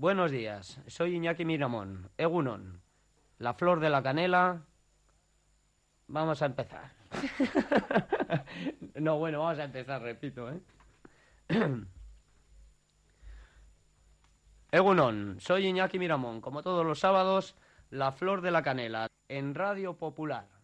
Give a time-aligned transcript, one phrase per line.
[0.00, 2.80] Buenos días, soy Iñaki Miramón, Egunon,
[3.36, 4.62] la flor de la canela.
[6.06, 6.90] Vamos a empezar.
[8.94, 10.58] no, bueno, vamos a empezar, repito, ¿eh?
[14.72, 17.54] Egunon, soy Iñaki Miramón, como todos los sábados,
[17.90, 20.59] la flor de la canela, en Radio Popular.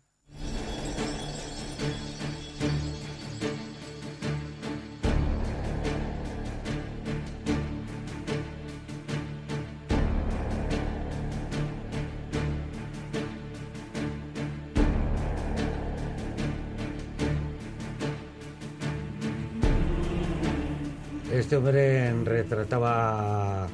[21.36, 23.66] Este hombre retrataba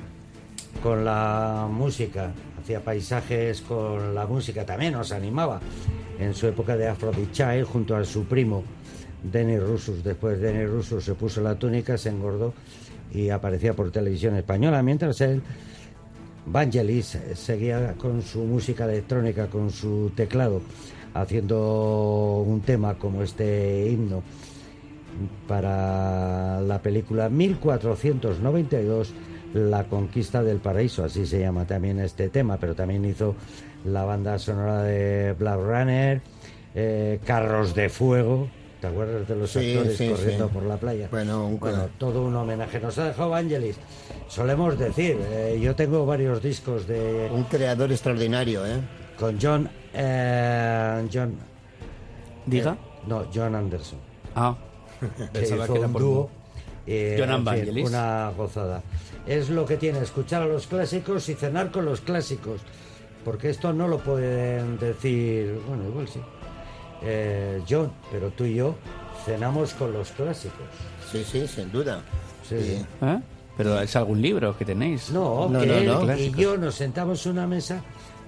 [0.82, 5.60] con la música, hacía paisajes con la música, también nos animaba
[6.18, 6.92] en su época de
[7.30, 8.64] Child junto a su primo
[9.22, 10.02] Denis Russos.
[10.02, 12.52] Después Denis Russos se puso la túnica, se engordó
[13.14, 15.40] y aparecía por televisión española, mientras él,
[16.46, 20.62] Vangelis, seguía con su música electrónica, con su teclado,
[21.14, 24.24] haciendo un tema como este himno
[25.48, 29.12] para la película 1492
[29.54, 33.34] La conquista del paraíso, así se llama también este tema, pero también hizo
[33.84, 36.20] la banda sonora de Black Runner,
[36.74, 38.48] eh, Carros de Fuego,
[38.80, 40.54] ¿te acuerdas de los Sí, actores sí, corriendo sí.
[40.54, 41.08] por la playa?
[41.10, 41.60] Bueno, un-
[41.98, 42.80] todo un homenaje.
[42.80, 43.76] Nos ha dejado Vangelis.
[44.28, 47.28] Solemos decir, eh, yo tengo varios discos de...
[47.30, 48.78] Un creador extraordinario, ¿eh?
[49.18, 49.68] Con John...
[49.92, 51.34] eh, John...
[52.46, 52.72] Diga.
[52.72, 53.98] eh, no, John Anderson.
[54.34, 54.56] Ah,
[55.32, 56.30] pensaba hizo que era un por dúo.
[56.86, 58.82] eh, John fin, una gozada.
[59.26, 62.60] Es lo que tiene, escuchar a los clásicos y cenar con los clásicos.
[63.24, 66.20] Porque esto no lo pueden decir, bueno, igual sí.
[67.02, 68.74] Eh, John, pero tú y yo
[69.24, 70.66] cenamos con los clásicos.
[71.10, 72.00] Sí, sí, sin duda.
[72.48, 72.86] Sí, sí.
[73.02, 73.20] ¿Eh?
[73.56, 75.10] ¿Pero es algún libro que tenéis?
[75.10, 76.16] No, No, que no, él no.
[76.16, 77.82] y yo nos sentamos en una mesa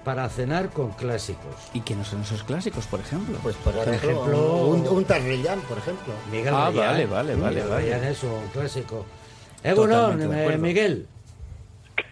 [0.05, 1.55] para cenar con clásicos.
[1.73, 3.37] ¿Y quiénes son esos clásicos, por ejemplo?
[3.43, 6.13] Pues por, Por ejemplo, ejemplo- un, un Tarrellán, por ejemplo.
[6.31, 6.75] Miguel Ah, Rayán.
[6.75, 7.83] vale, vale, vale, Miguel vale.
[7.91, 9.05] Rayán es un clásico.
[9.63, 10.57] Egunon, eh, acuerdo.
[10.59, 11.07] Miguel.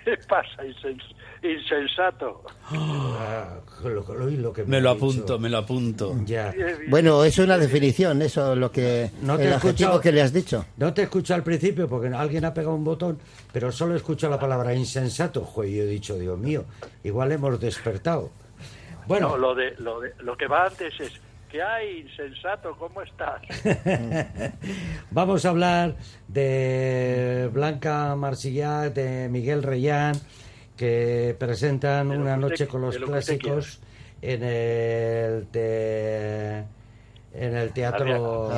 [0.03, 2.43] ¿Qué pasa, insens- insensato?
[2.71, 6.15] Ah, lo, lo- lo que me lo apunto, me lo apunto.
[6.25, 6.53] Ya.
[6.89, 10.01] Bueno, es una definición, eso lo que No te el escuchado.
[10.01, 10.65] que le has dicho.
[10.77, 13.19] No te escucho al principio porque alguien ha pegado un botón,
[13.51, 15.41] pero solo escucho la palabra insensato.
[15.45, 16.65] Joder, yo he dicho, Dios mío,
[17.03, 18.31] igual hemos despertado.
[19.07, 21.11] Bueno, No, lo, de, lo, de, lo que va antes es,
[21.53, 22.75] ¿qué hay, insensato?
[22.79, 23.39] ¿Cómo estás?
[25.11, 25.95] vamos a hablar
[26.27, 30.15] de Blanca Marsillac, de Miguel Reyán,
[30.75, 33.79] que presentan De una que noche con los lo clásicos
[34.23, 36.57] en el, te-
[37.35, 38.49] en el teatro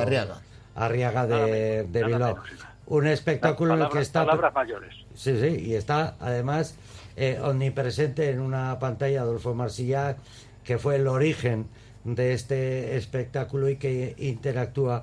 [0.74, 1.26] Arriaga.
[1.26, 2.38] De, de Bilbao.
[2.86, 4.24] Un espectáculo en el que está...
[4.24, 4.94] Palabras mayores.
[5.14, 6.78] Sí, sí, y está además
[7.16, 10.16] eh, omnipresente en una pantalla Adolfo Marsillac,
[10.64, 11.66] que fue el origen
[12.14, 15.02] de este espectáculo y que interactúa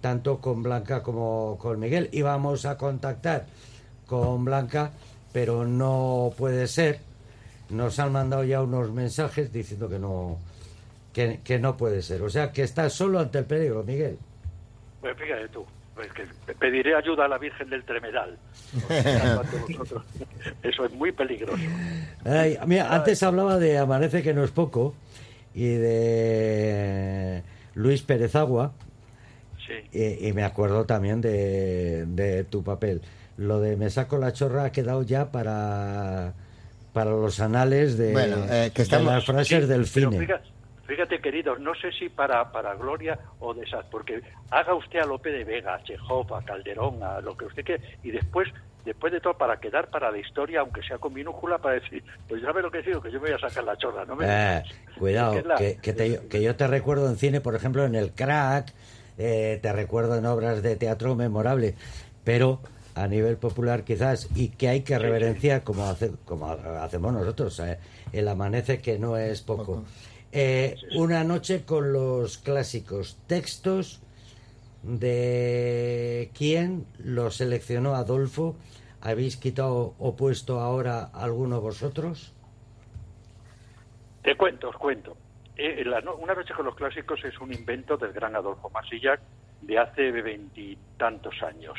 [0.00, 2.08] tanto con Blanca como con Miguel.
[2.12, 3.46] Y vamos a contactar
[4.06, 4.92] con Blanca,
[5.32, 7.00] pero no puede ser.
[7.70, 10.38] Nos han mandado ya unos mensajes diciendo que no,
[11.12, 12.22] que, que no puede ser.
[12.22, 14.18] O sea, que está solo ante el peligro, Miguel.
[15.00, 18.38] Pues fíjate tú, pues que pediré ayuda a la Virgen del Tremedal.
[20.62, 21.62] Eso es muy peligroso.
[22.24, 24.94] Ay, mira, antes hablaba de Amanece que no es poco
[25.54, 27.42] y de
[27.74, 28.72] Luis Pérez Agua
[29.66, 29.72] Sí.
[29.98, 33.00] y, y me acuerdo también de, de tu papel.
[33.38, 36.34] Lo de Me saco la chorra ha quedado ya para,
[36.92, 40.18] para los anales de, Bueno, eh, que de estamos- las frases Sí, del cine.
[40.18, 40.48] Fíjate,
[40.86, 45.06] fíjate, queridos, no sé si para, para Gloria o de esas, porque haga usted a
[45.06, 48.48] Lope de Vega, a Chekhov, a Calderón, a lo que usted quiera, y después,
[48.84, 52.42] después de todo, para quedar para la historia, aunque sea con minúscula, para decir, pues
[52.42, 54.26] ya ve lo que digo, que yo me voy a sacar la chorra, no me
[54.28, 54.62] Eh,
[54.98, 57.94] cuidado, Es la- que, que te- que yo te recuerdo en cine, por ejemplo, en
[57.94, 58.72] el crack,
[59.18, 61.74] eh, te recuerdo en obras de teatro memorables,
[62.24, 62.60] pero
[62.94, 67.78] a nivel popular quizás, y que hay que reverenciar como, hace, como hacemos nosotros, eh,
[68.12, 69.84] el amanece que no es poco.
[70.30, 74.00] Eh, una noche con los clásicos textos
[74.84, 78.56] de quién lo seleccionó Adolfo.
[79.00, 82.32] ¿Habéis quitado o puesto ahora alguno vosotros?
[84.22, 85.16] Te cuento, os cuento.
[85.56, 89.20] Eh, la Una noche con los clásicos es un invento del gran Adolfo Masillac
[89.60, 91.78] de hace veintitantos años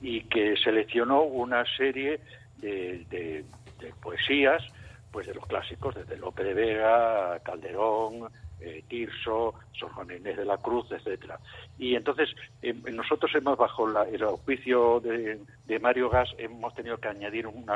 [0.00, 2.20] y que seleccionó una serie
[2.58, 3.44] de, de-
[3.80, 4.62] de poesías
[5.10, 10.44] pues de los clásicos, desde Lope de Vega, Calderón, eh, Tirso, Sor Juana Inés de
[10.44, 11.38] la Cruz, etcétera.
[11.78, 12.28] Y entonces
[12.62, 17.46] eh, nosotros hemos bajo la- el auspicio de, de Mario Gas hemos tenido que añadir
[17.46, 17.66] un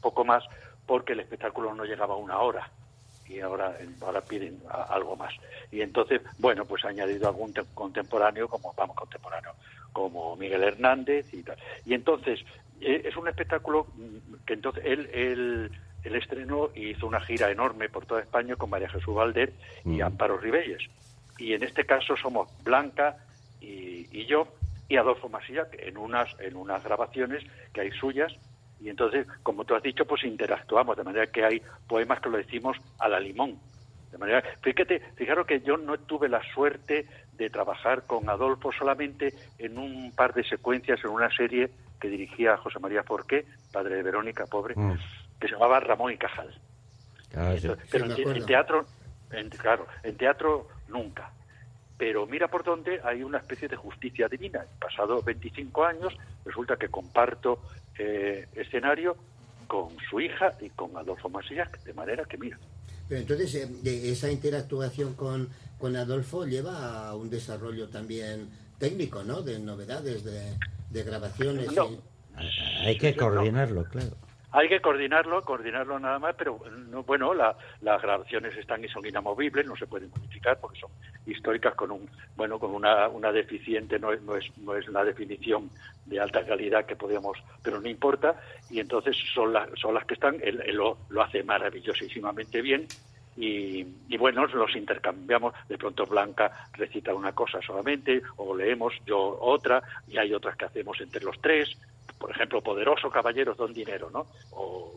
[0.00, 0.44] poco más
[0.86, 2.68] porque el espectáculo no llegaba a una hora.
[3.26, 5.32] Y ahora ahora piden algo más.
[5.70, 9.52] Y entonces bueno pues ha añadido algún te- contemporáneo como vamos contemporáneo
[9.92, 11.56] como Miguel Hernández y tal.
[11.84, 12.40] Y entonces
[12.80, 15.70] eh, es un espectáculo mm, que entonces él él
[16.04, 19.52] él estrenó y hizo una gira enorme por toda España con María Jesús Valder
[19.84, 20.82] y Amparo Ribelles.
[21.38, 23.16] Y en este caso somos Blanca
[23.60, 24.46] y, y yo
[24.88, 28.32] y Adolfo Masilla en unas en unas grabaciones que hay suyas.
[28.80, 32.38] Y entonces como tú has dicho pues interactuamos de manera que hay poemas que lo
[32.38, 33.58] decimos a la limón.
[34.10, 39.32] De manera fíjate fijaros que yo no tuve la suerte de trabajar con Adolfo solamente
[39.58, 41.70] en un par de secuencias en una serie
[42.00, 44.74] que dirigía José María Forqué padre de Verónica pobre.
[44.76, 44.98] Mm.
[45.40, 46.48] Que se llamaba Ramón y Cajal
[47.34, 47.66] Ah, sí.
[47.66, 48.86] entonces, pero en, teatro,
[49.30, 51.32] en- claro, en teatro nunca.
[51.96, 54.64] Pero mira por dónde hay una especie de justicia divina.
[54.80, 57.60] Pasado 25 años, resulta que comparto
[57.98, 59.16] eh, escenario
[59.68, 62.58] con su hija y con Adolfo Masillac, de manera que mira.
[63.08, 65.48] Pero entonces, eh, de esa interactuación con,
[65.78, 68.48] con Adolfo lleva a un desarrollo también
[68.78, 69.42] técnico, ¿no?
[69.42, 70.56] De novedades, de,
[70.90, 71.70] de grabaciones.
[71.72, 71.90] No.
[71.90, 72.00] y-
[72.86, 74.16] Hay que coordinarlo, claro.
[74.52, 76.58] Hay que coordinarlo, coordinarlo nada más, pero
[76.90, 80.90] no, bueno, la- las grabaciones están y son inamovibles, no se pueden modificar porque son
[81.24, 85.04] históricas con un, bueno, con una, una deficiente, no es, no es, no es una
[85.04, 85.70] definición
[86.06, 90.14] de alta calidad que podemos, pero no importa, y entonces son las, son las que
[90.14, 92.86] están, él, él lo, lo hace maravillosísimamente bien,
[93.36, 99.38] y, y bueno, los intercambiamos, de pronto Blanca recita una cosa solamente, o leemos yo
[99.40, 101.78] otra, y hay otras que hacemos entre los tres,
[102.18, 104.26] por ejemplo, Poderoso Caballeros Don Dinero, ¿no?
[104.52, 104.92] O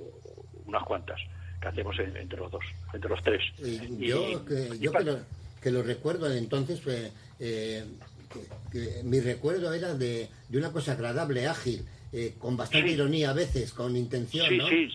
[0.66, 1.20] unas cuantas
[1.62, 2.64] que hacemos en- entre los dos,
[2.94, 3.42] entre los tres.
[3.60, 5.18] y Y- yo que, y yo que, lo,
[5.62, 7.86] que lo recuerdo entonces, eh, eh,
[8.32, 12.94] que- que mi recuerdo era de, de una cosa agradable, ágil, eh, con bastante Sí.
[12.94, 14.68] ironía a veces, con intención, Sí, ¿no?
[14.68, 14.90] sí,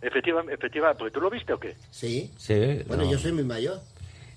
[0.00, 1.76] efectivamente, efectivamente, porque tú lo viste o qué?
[1.90, 2.32] Sí.
[2.36, 3.10] Sí, Bueno, no.
[3.12, 3.80] yo soy muy mayor.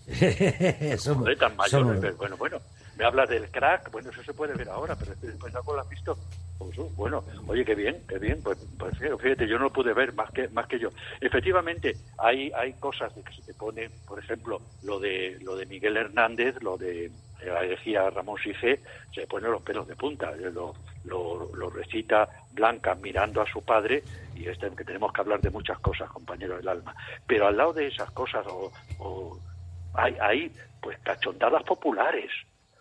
[1.00, 2.62] somos, Joder, tan mayor, somos- pero bueno, bueno,
[2.98, 5.90] me hablas del crack, bueno, eso se puede ver ahora, pero este espectáculo lo has
[5.90, 6.18] visto.
[6.96, 10.32] Bueno, oye, qué bien, qué bien, pues, pues fíjate, yo no lo pude ver más
[10.32, 10.92] que más que yo.
[11.20, 15.98] Efectivamente, hay hay cosas que se te pone, por ejemplo, lo de lo de Miguel
[15.98, 17.12] Hernández, lo de
[17.44, 18.82] la elegía Ramón Sifé,
[19.14, 23.64] se pone los pelos de punta, eh, lo, lo, lo recita Blanca mirando a su
[23.64, 26.96] padre y este que tenemos que hablar de muchas cosas, compañero del alma.
[27.28, 29.42] Pero al lado de esas cosas o- o
[29.94, 32.32] hay, hay pues cachondadas populares,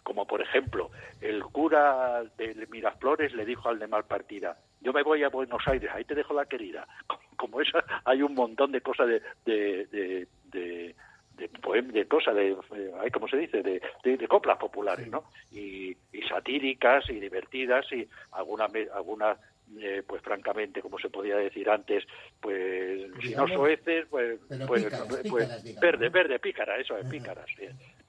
[0.05, 5.25] como por ejemplo, el cura de Miraflores le dijo al de Malpartida, yo me voy
[5.25, 6.87] a Buenos Aires, ahí te dejo la querida.
[7.37, 9.23] Como, esa, hay un montón de cosas de...
[9.45, 10.95] de, de, de
[11.37, 13.61] de, poem- de cosas, de, eh, ¿cómo se dice?
[13.61, 15.25] De, de, de coplas populares, ¿no?
[15.51, 19.37] Y, y satíricas y divertidas y algunas, algunas
[19.81, 22.05] eh, pues francamente, como se podía decir antes,
[22.41, 26.13] pues si no Digamos, soeces, pues, pues, pícaras, pues, pícaras, digamos, verde, ¿no?
[26.13, 27.47] verde, pícara, eso es, pícaras,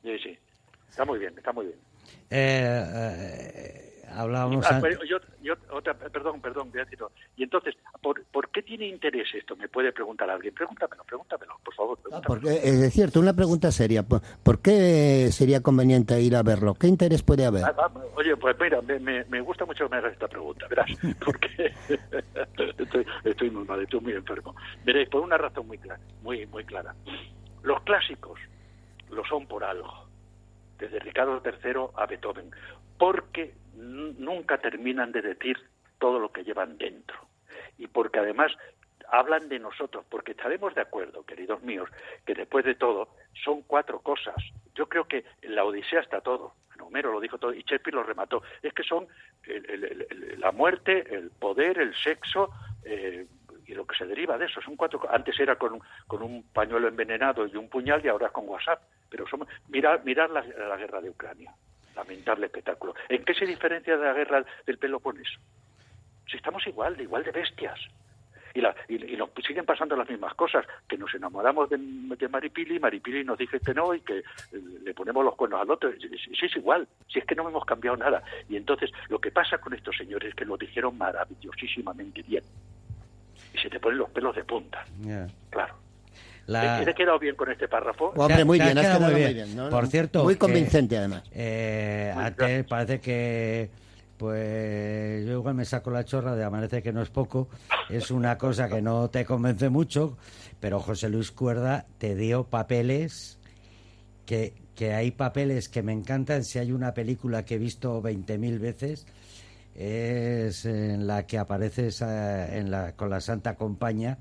[0.04, 0.38] sí, sí.
[0.96, 1.78] Está muy bien, está muy bien.
[2.30, 7.00] Eh, eh, hablábamos Ah, an- pero yo, yo- otra, perdón, perdón, Beatriz.
[7.36, 9.58] Y entonces, ¿por, ¿por qué tiene interés esto?
[9.58, 10.54] Me puede preguntar alguien.
[10.54, 11.98] Pregúntamelo, pregúntamelo, por favor.
[12.00, 12.42] Ah, pregúntamelo.
[12.64, 14.04] porque, es cierto, una pregunta seria.
[14.04, 16.76] ¿Por, por qué sería conveniente ir a verlo?
[16.76, 17.66] ¿Qué interés puede haber?
[17.66, 20.88] Ah, Oye, pues mira, me, me, me gusta mucho que me hagas esta pregunta, verás,
[21.26, 21.74] porque
[22.78, 24.56] estoy, estoy muy mal, estoy muy enfermo.
[24.86, 26.96] Veréis, por una razón muy clara, muy, muy clara.
[27.64, 28.40] Los clásicos
[29.10, 30.05] lo son por algo,
[30.78, 32.52] desde Ricardo III a Beethoven,
[32.98, 35.58] porque nunca terminan de decir
[36.00, 37.18] todo lo que llevan dentro.
[37.78, 38.52] Y porque además
[39.12, 41.90] hablan de nosotros, porque estaremos de acuerdo, queridos míos,
[42.26, 43.10] que después de todo
[43.44, 44.36] son cuatro cosas.
[44.74, 46.54] Yo creo que en la Odisea está todo.
[46.82, 48.44] Homero lo dijo todo y Shakespeare lo remató.
[48.62, 49.08] Es que son
[49.46, 52.52] el- el- el- la muerte, el poder, el sexo
[52.84, 53.26] eh,
[53.66, 54.62] y lo que se deriva de eso.
[54.62, 55.02] Son cuatro.
[55.10, 58.82] Antes era con, con un pañuelo envenenado y un puñal y ahora es con WhatsApp.
[59.10, 61.54] Pero somos mirar, mirar la, la guerra de Ucrania.
[61.96, 62.94] Lamentable espectáculo.
[63.08, 65.40] ¿En qué se diferencia de la guerra del Peloponeso?
[66.30, 67.80] Si estamos igual, de igual de bestias.
[68.54, 72.28] Y, la, y, y nos siguen pasando las mismas cosas, que nos enamoramos de, de
[72.30, 74.24] Maripili, Maripili nos dice que no y que eh,
[74.82, 75.92] le ponemos los cuernos al otro.
[75.92, 78.24] Si, es igual, si es que no hemos cambiado nada.
[78.48, 82.44] Y entonces lo que pasa con estos señores es que lo dijeron maravillosísimamente bien.
[83.54, 84.86] Y se te ponen los pelos de punta,
[85.50, 85.76] claro.
[86.48, 88.14] La- ¿Te, te he quedado bien con este párrafo?
[88.16, 89.34] Hombre, muy bien, has quedado muy bien.
[89.34, 89.56] bien.
[89.56, 89.70] ¿no?
[89.70, 91.24] Por cierto, Muy que- convincente, además.
[91.32, 93.70] Eh, Muy antes parece que
[94.18, 97.50] pues yo igual me saco la chorra de amanece que no es poco,
[97.90, 100.18] es una cosa que no te convence mucho,
[100.60, 103.38] pero José Luis Cuerda te dio papeles
[104.26, 106.44] que, que hay papeles que me encantan.
[106.46, 109.06] Si hay una película que he visto 20.000 veces,
[109.76, 114.18] es en la que aparece esa- en la, con la Santa Compañía.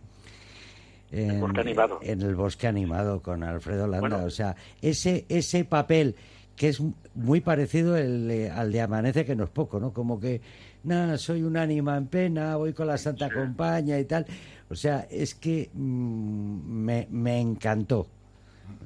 [1.17, 1.99] En, bosque animado.
[2.03, 4.01] en el bosque animado con Alfredo Landa.
[4.09, 4.25] Bueno.
[4.25, 6.15] o sea, ese, ese papel
[6.57, 6.81] que es
[7.15, 9.93] muy parecido el, al de Amanece, que no es poco, ¿no?
[9.93, 10.41] Como que,
[10.85, 14.25] nada, soy un ánima en pena, voy con la Santa Compañía y tal.
[14.71, 18.07] O sea, es que mm, me, me encantó.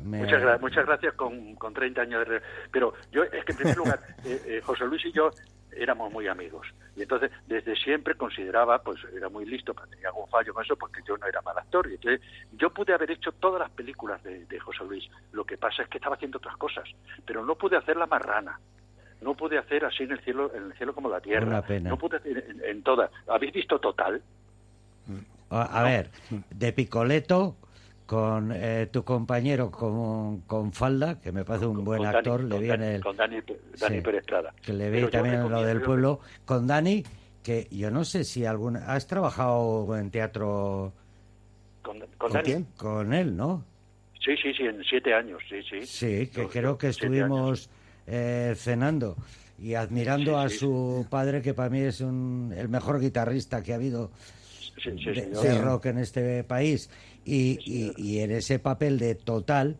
[0.05, 2.41] Me- Muchas, gra- muchas gracias con, con 30 años de...
[2.73, 5.31] Pero yo, es que en primer lugar, eh, eh, José Luis y yo
[5.83, 6.67] éramos muy amigos.
[6.97, 10.77] Y entonces, desde siempre consideraba, pues era muy listo, pero tenía algún fallo con eso,
[10.77, 11.89] porque yo no era mal actor.
[11.91, 12.21] Y entonces,
[12.53, 15.09] yo pude haber hecho todas las películas de, de José Luis.
[15.33, 16.89] Lo que pasa es que estaba haciendo otras cosas.
[17.25, 18.59] Pero no pude hacer La Marrana.
[19.21, 21.47] No pude hacer así en el cielo, en el cielo como la tierra.
[21.47, 21.91] Una pena.
[21.91, 23.11] No pude hacer en, en todas.
[23.27, 24.23] ¿Habéis visto Total?
[25.51, 26.11] A, a ver,
[26.51, 27.57] de Picoleto
[28.09, 32.43] con eh, tu compañero con, con Falda, que me parece un buen Con Dani- actor,
[32.43, 33.03] le con vi en Dani- el...
[33.03, 33.37] Con Dani,
[33.79, 34.01] Dani Sí.
[34.03, 34.25] Pérez
[34.63, 37.05] que le vi también lo del pueblo, con Dani,
[37.43, 38.87] que yo no sé si alguna...
[38.95, 40.95] ¿Has trabajado en teatro
[41.83, 42.45] Con, con ¿Con Dani.
[42.47, 42.65] quién?
[42.79, 43.63] con él, no?
[44.25, 45.85] Sí, sí, sí, en siete años, sí, sí.
[45.85, 47.69] Sí, que creo que estuvimos
[48.07, 49.17] eh, cenando
[49.59, 50.57] y admirando Sí, a sí.
[50.61, 54.11] su padre, que para mí es un, el mejor guitarrista que ha habido.
[54.83, 55.43] Sí, sí, de, señor.
[55.45, 55.59] de Sí.
[55.59, 56.91] rock en este país.
[57.25, 59.77] Y, y- y en ese papel de total,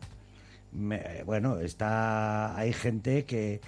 [0.73, 3.61] me- bueno, está hay gente que,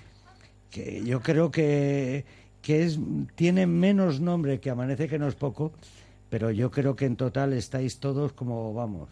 [0.71, 2.25] que yo creo que,
[2.63, 2.99] que es
[3.35, 5.73] tiene menos nombre que Amanece que no es poco,
[6.29, 9.09] pero yo creo que en total estáis todos como vamos.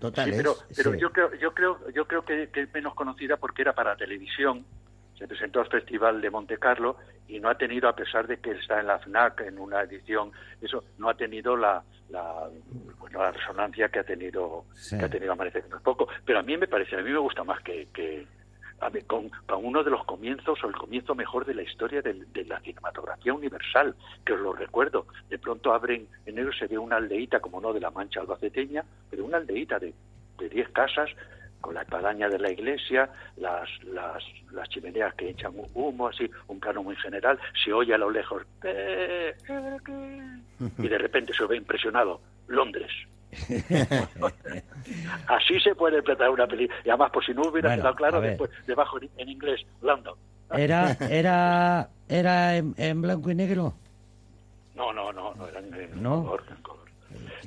[0.00, 0.98] Total, Sí, pero, pero sí.
[1.00, 4.64] yo creo, yo creo, yo creo que, que es menos conocida porque era para televisión.
[5.18, 6.96] Se presentó al Festival de Monte Carlo
[7.28, 10.32] y no ha tenido, a pesar de que está en la FNAC en una edición,
[10.60, 12.48] eso no ha tenido la, la,
[12.98, 14.98] bueno, la resonancia que ha tenido, Sí.
[14.98, 16.08] que ha tenido Amanece que no es poco.
[16.24, 18.26] Pero a mí me parece, a mí me gusta más que, que
[18.80, 22.02] a mí, con, con uno de los comienzos o el comienzo mejor de la historia
[22.02, 23.94] de, la cinematografía universal,
[24.26, 25.06] que os lo recuerdo.
[25.30, 28.84] De pronto abren, en enero se ve una aldeíta, como no de la Mancha albaceteña,
[29.10, 29.94] pero una aldeíta de
[30.38, 31.08] de 10 casas
[31.64, 36.60] con la espadaña de la iglesia, las, las, las chimeneas que echan humo, así, un
[36.60, 40.38] plano muy general, se oye a lo lejos, "Eh, eh, eh",
[40.78, 42.92] y de repente se ve impresionado, Londres.
[45.26, 46.78] Así se puede interpretar una película.
[46.84, 50.14] Y además, por si no hubiera Bueno, quedado claro, después, debajo en, inglés, London.
[50.52, 53.72] Era era era en, en blanco y negro.
[54.74, 56.22] No, no, no, no eran en ¿No?
[56.22, 56.73] color, en color.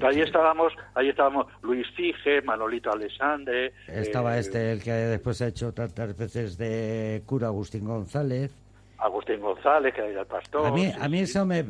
[0.01, 3.74] Ahí estábamos, ahí estábamos Luis Fige, Manolito Alessandre.
[3.88, 8.51] Estaba eh, este el que después ha hecho tantas veces de cura Agustín González.
[9.00, 10.68] Agustín González, que era el pastor.
[10.68, 11.63] A mí, a mí eso me-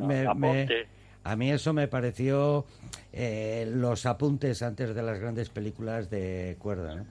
[1.28, 2.66] a mí eso me pareció
[3.12, 7.06] eh, los apuntes antes de las grandes películas de cuerda, ¿no?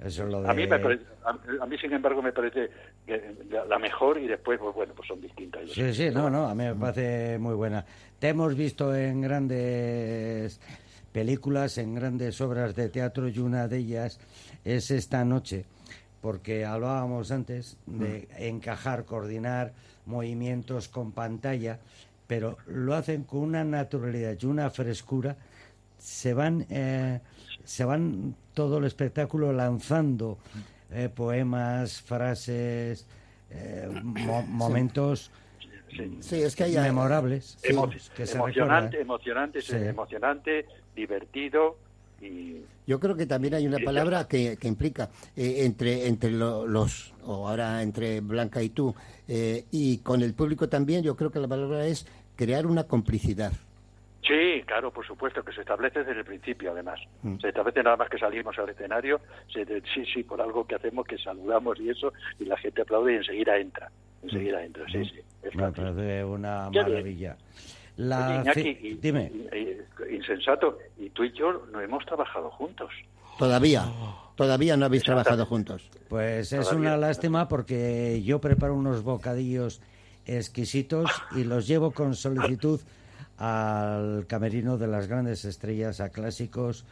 [0.00, 0.48] Eso es lo de...
[0.48, 2.70] A mí, me a, mí, sin embargo, me parece
[3.50, 5.70] la, la mejor y después, pues bueno, pues son distintas.
[5.70, 7.84] Sí, sí, no, no, a mí me parece muy buena.
[8.18, 10.58] Te hemos visto en grandes
[11.12, 14.18] películas, en grandes obras de teatro y una de ellas
[14.64, 15.64] es esta noche,
[16.20, 19.72] porque hablábamos antes de encajar, coordinar
[20.06, 21.78] movimientos con pantalla,
[22.30, 25.36] pero lo hacen con una naturalidad y una frescura.
[25.98, 27.18] Se van, eh,
[27.64, 30.38] se van todo el espectáculo lanzando
[30.92, 33.04] eh, poemas, frases,
[33.50, 35.32] eh, mo- momentos
[36.20, 36.76] Sí, es que hay...
[36.78, 37.72] memorables Sí.
[37.72, 39.74] Emo- que se emocionante, emocionante, Sí.
[39.74, 41.78] emocionante, divertido
[42.22, 46.30] y Yo creo que también hay una Sí, palabra que, que implica eh, entre entre
[46.30, 48.94] lo- los o ahora entre Blanca y tú
[49.28, 51.02] eh, y con el público también.
[51.02, 52.06] Yo creo que la palabra es
[52.44, 53.52] crear una complicidad.
[54.22, 56.98] Sí, claro, por supuesto, que se establece desde el principio, además.
[57.22, 57.38] Mm.
[57.38, 59.20] Se establece nada más que salimos al escenario,
[59.52, 62.82] se de- sí, sí, por algo que hacemos, que saludamos y eso, y la gente
[62.82, 63.90] aplaude y enseguida entra.
[64.22, 65.20] Enseguida entra, sí, sí.
[65.42, 65.84] es Me fácil.
[65.84, 67.36] parece una maravilla.
[67.36, 67.44] Oye,
[67.96, 69.30] La Iñaki, ci- y- Dime.
[69.34, 72.90] y- y- insensato, y tú y yo no hemos trabajado juntos.
[73.38, 74.32] Todavía, Oh.
[74.36, 75.90] todavía no habéis trabajado juntos.
[76.08, 76.88] Pues es Todavía.
[76.90, 79.80] una lástima porque yo preparo unos bocadillos
[80.36, 82.80] exquisitos y los llevo con solicitud
[83.38, 86.84] al camerino de las grandes estrellas, a clásicos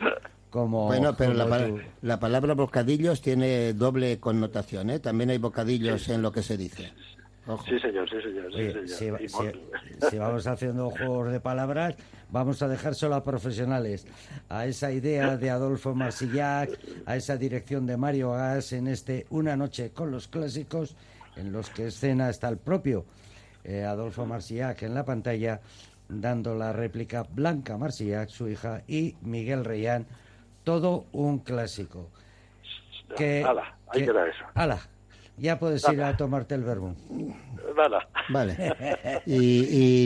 [0.51, 0.87] como...
[0.87, 4.99] Bueno, pero la, como la palabra bocadillos tiene doble connotación, ¿eh?
[4.99, 6.93] También hay bocadillos en lo que se dice.
[7.47, 7.65] Ojo.
[7.65, 8.53] Sí, señor, sí, señor.
[8.53, 9.59] sí, Oye, señor.
[10.11, 11.97] si vamos haciendo juegos de palabras,
[12.31, 14.07] vamos a dejar solo a profesionales,
[14.51, 19.57] a esa idea de Adolfo Marsillac, a esa dirección de Mario Gas en este Una
[19.57, 20.95] noche con los clásicos,
[21.37, 23.07] en los que escena está el propio
[23.69, 25.61] eh, Adolfo Marsillac en la pantalla,
[26.09, 30.07] dando la réplica Blanca Marsillac, su hija, y Miguel Reyán,
[30.65, 32.09] todo un clásico.
[33.17, 34.45] Que, Hala, ahí que- queda eso.
[34.55, 34.79] Hala,
[35.37, 36.95] ya puedes ir a tomarte el verbo.
[37.77, 38.09] Nada.
[38.31, 38.57] Vale.
[39.27, 39.37] Y,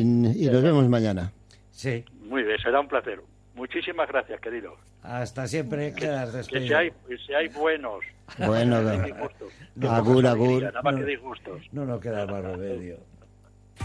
[0.01, 1.33] y- y nos vemos mañana.
[1.71, 3.21] Sí, Muy bien, será un placer.
[3.55, 4.77] Muchísimas gracias, querido.
[5.03, 6.79] hasta siempre quedas Que despedido.
[7.09, 8.01] que seáis buenos.
[9.89, 10.63] Agur, agur.
[10.63, 11.01] Nada más No.
[11.01, 11.63] que disgustos.
[11.73, 12.99] No nos queda más remedio.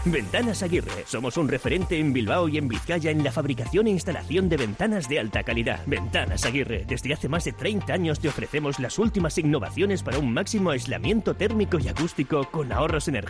[0.04, 1.04] Ventanas Aguirre.
[1.06, 5.08] Somos un referente en Bilbao y en Vizcaya en la fabricación e instalación de ventanas
[5.08, 5.80] de alta calidad.
[5.86, 6.84] Ventanas Aguirre.
[6.86, 11.34] Desde hace más de 30 años te ofrecemos las últimas innovaciones para un máximo aislamiento
[11.34, 13.28] térmico y acústico con ahorros energéticos